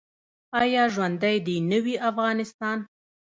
آیا 0.61 0.83
ژوندی 0.93 1.37
دې 1.45 1.57
نه 1.69 1.79
وي 1.83 1.95
افغانستان؟ 2.09 2.77